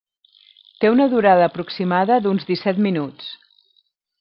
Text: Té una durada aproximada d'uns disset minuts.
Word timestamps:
Té 0.83 0.89
una 0.93 1.07
durada 1.11 1.43
aproximada 1.49 2.19
d'uns 2.25 2.49
disset 2.53 2.83
minuts. 2.89 3.31